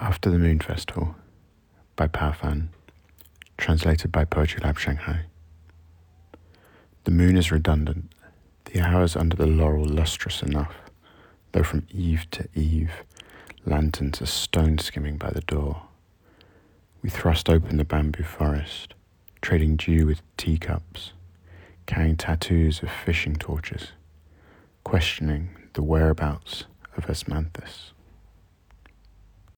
After 0.00 0.30
the 0.30 0.38
Moon 0.38 0.58
Festival 0.58 1.14
by 1.96 2.08
Fan, 2.08 2.70
translated 3.58 4.10
by 4.10 4.24
Poetry 4.24 4.60
Lab 4.64 4.78
Shanghai. 4.78 5.26
The 7.04 7.10
moon 7.10 7.36
is 7.36 7.52
redundant, 7.52 8.10
the 8.64 8.80
hours 8.80 9.16
under 9.16 9.36
the 9.36 9.46
laurel 9.46 9.84
lustrous 9.84 10.42
enough, 10.42 10.74
though 11.52 11.62
from 11.62 11.86
eave 11.92 12.28
to 12.30 12.48
eave, 12.54 13.04
lanterns 13.66 14.22
are 14.22 14.26
stone 14.26 14.78
skimming 14.78 15.18
by 15.18 15.30
the 15.30 15.42
door. 15.42 15.82
We 17.02 17.10
thrust 17.10 17.50
open 17.50 17.76
the 17.76 17.84
bamboo 17.84 18.24
forest, 18.24 18.94
trading 19.42 19.76
dew 19.76 20.06
with 20.06 20.22
teacups, 20.38 21.12
carrying 21.84 22.16
tattoos 22.16 22.82
of 22.82 22.90
fishing 22.90 23.36
torches, 23.36 23.92
questioning 24.84 25.50
the 25.74 25.82
whereabouts 25.82 26.64
of 26.96 27.06
Osmanthus. 27.06 27.92